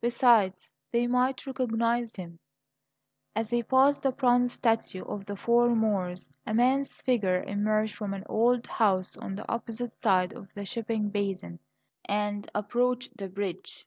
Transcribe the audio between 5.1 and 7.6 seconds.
the "Four Moors," a man's figure